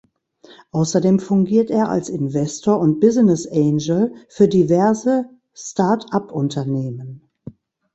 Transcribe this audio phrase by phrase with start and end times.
[0.71, 7.29] Außerdem fungiert er als Investor und Business Angel für diverse Startup-Unternehmen.